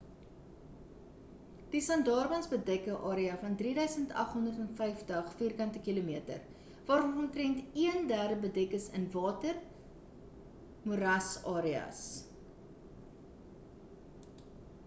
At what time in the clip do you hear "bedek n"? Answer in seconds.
2.53-2.95